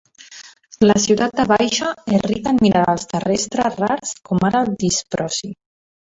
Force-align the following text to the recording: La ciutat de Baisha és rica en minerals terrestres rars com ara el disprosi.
La 0.85 0.95
ciutat 1.03 1.35
de 1.39 1.45
Baisha 1.51 1.91
és 2.19 2.23
rica 2.31 2.55
en 2.55 2.59
minerals 2.67 3.05
terrestres 3.13 3.79
rars 3.85 4.17
com 4.31 4.43
ara 4.51 4.65
el 4.67 4.75
disprosi. 4.89 5.53